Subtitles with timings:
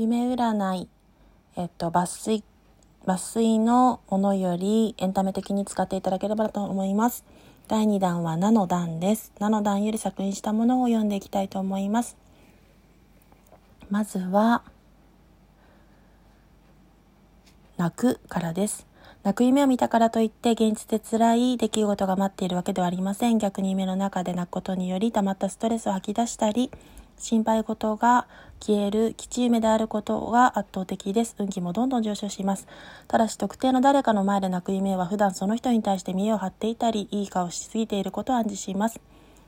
[0.00, 0.88] 夢占い、
[1.56, 2.44] えっと、抜粋、
[3.04, 7.24] 抜粋のものよりエンタメ的に使っていただければと思います。
[7.66, 9.32] 第2弾はナの段です。
[9.40, 12.16] ナの段より作品したものを読んでいきたいと思います。
[13.90, 14.62] まずは、
[17.76, 18.86] 泣くからです。
[19.24, 23.38] 泣く夢を見たからといって現実で辛い出来事が待っているわけではありません。
[23.38, 26.70] 逆に夢の中で泣くことにより溜まったストレスを吐き出したり、
[27.18, 28.26] 心配事が
[28.60, 31.34] 消える吉夢であることが圧倒的です。
[31.38, 32.66] 運気もどんどん上昇します。
[33.06, 39.00] ただし特定の誰かの前で泣く夢は普段その人に対して見栄を張っていたり、いい顔しすぎていることを暗示します。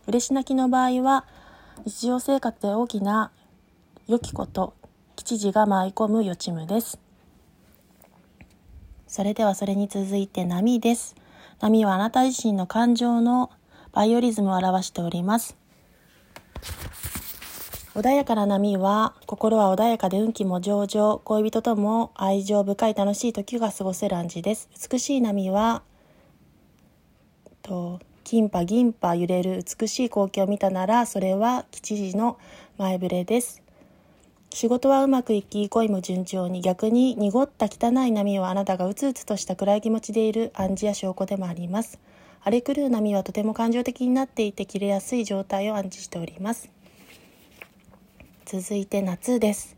[0.06, 1.24] 嬉し泣きの場合は、
[1.84, 3.30] 日常生活で大きな
[4.07, 4.74] 良きこと、
[5.16, 6.98] 吉時が舞い込む予知夢です。
[9.07, 11.16] それではそれに続いて波です。
[11.60, 13.51] 波はあなた自身の感情の
[13.93, 15.59] バイオリズムを表しております。
[18.00, 24.70] 穏やかな波は、心は穏やかで運気も上々、恋人とも愛情深い楽しい時が過ごせる暗示です。
[24.90, 25.82] 美しい波は、
[27.60, 32.38] と、金波銀波揺れる美しい光景を見たなら、それは吉時の
[32.79, 33.62] 前触れです。
[34.48, 42.01] 仕事はうまくいき、恋も順調に、逆に濁った汚い波はあなたがうつうつとした暗い気持ちでいる暗示や証拠でもあります。
[42.40, 46.79] 荒れ狂う波はとても感情的になっていて切れやすい状態を暗示しております。
[48.52, 49.76] 続いて夏です。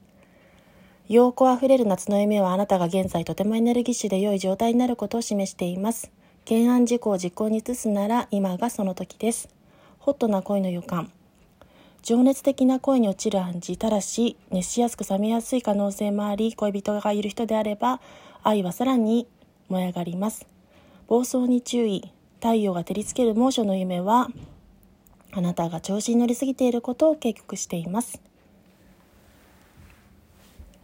[1.07, 6.11] 陽光あふれる夏の夢はあなたが現在とてもエネルギッシュで良い状態になることを示しています。
[6.47, 9.51] 懸案事項を実行に移すなら今がその時です。
[9.99, 11.13] ホットな恋の予感。
[12.01, 18.01] 情熱的な恋に落ちる暗示ただし熱しやすく冷めやすい可能性もあり恋人がいる人であれば
[18.43, 19.29] 愛はさらに
[19.69, 20.47] 燃え上がります
[21.09, 24.29] 暴走に注意太陽が照りつける猛暑の夢は
[25.31, 28.21] あなたが調子に乗りすぎていることを警告しています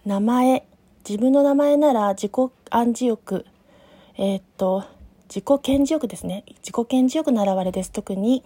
[0.09, 0.67] 名前
[1.07, 3.45] 自分の名前なら自己暗示欲
[4.17, 4.85] えー、っと
[5.29, 8.43] 自己顕示欲ですね自己顕示欲の表れです特に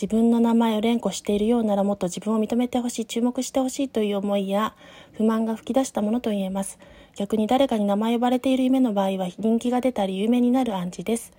[0.00, 4.76] 自分の名前を連呼しているようならもっと自分を認めてほしい、注目してほしいという思いや
[5.12, 6.78] 不満が吹き出したものと言えます。
[7.16, 11.32] 逆に誰かに名前呼ばれている夢の場合は人気が出たり有名になる暗示です。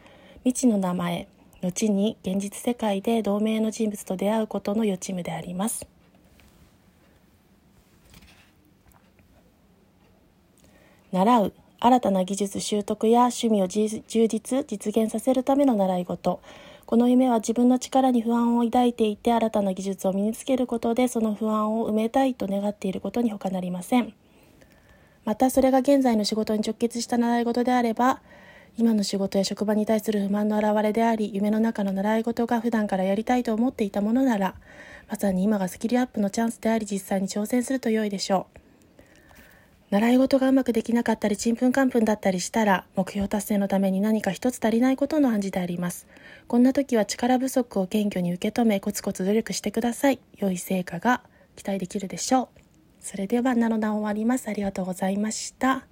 [0.43, 1.27] 未知の名前、
[1.61, 5.94] 後に現実世界で同盟の人物と出会うことの予知夢であります。
[11.15, 11.53] 習う。
[11.79, 13.87] 新たな技術習得や趣味を充
[14.27, 16.41] 実実現させるための習い事。
[16.85, 24.13] この夢は自分の力に不安を抱いていて新たな技術を身につけることでその不安を埋めたいと願っていることに他なりません。
[25.23, 28.19] またそれが現在の仕事に直結した習い事であれば
[28.77, 34.55] 今の仕事や職場に対する不満の表れであり夢の中の習い事が普段からやりたいと思っていたものなら
[35.09, 38.64] まさに今がスキルアップのチャンスであり実際に挑戦すると良いでしょう。
[39.95, 46.06] 習い事がうまくできなかったり、ちんぷんかんぷんだったりしたら、目標達成のために何か一つ足りないことの暗示であります。
[46.50, 50.19] こんな時は力不足を謙虚に受け止め、コツコツ努力してください。
[50.35, 51.22] 良い成果が
[51.55, 52.59] 期待できるでしょう。
[53.00, 54.50] それでは、ナの段終わります。
[54.50, 55.88] ありがとうございました。